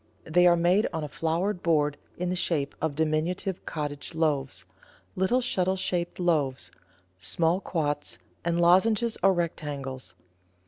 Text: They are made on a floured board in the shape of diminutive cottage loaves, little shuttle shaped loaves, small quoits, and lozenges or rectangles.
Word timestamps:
They 0.23 0.47
are 0.47 0.55
made 0.55 0.87
on 0.91 1.03
a 1.03 1.07
floured 1.07 1.61
board 1.61 1.95
in 2.17 2.29
the 2.31 2.35
shape 2.35 2.73
of 2.81 2.95
diminutive 2.95 3.63
cottage 3.67 4.15
loaves, 4.15 4.65
little 5.15 5.41
shuttle 5.41 5.75
shaped 5.75 6.19
loaves, 6.19 6.71
small 7.19 7.61
quoits, 7.61 8.17
and 8.43 8.59
lozenges 8.59 9.19
or 9.21 9.31
rectangles. 9.31 10.15